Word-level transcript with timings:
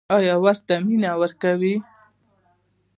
ایا 0.15 0.35
ورته 0.43 0.75
مینه 0.85 1.11
ورکوئ؟ 1.21 1.75